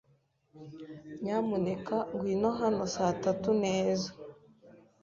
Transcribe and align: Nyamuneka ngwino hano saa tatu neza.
Nyamuneka 1.21 1.97
ngwino 2.15 2.49
hano 2.59 2.83
saa 2.95 3.15
tatu 3.23 3.49
neza. 3.63 4.09